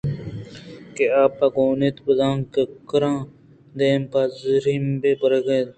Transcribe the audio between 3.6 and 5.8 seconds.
دیم پہ ژیمب ءَ برگ ءَ اِتے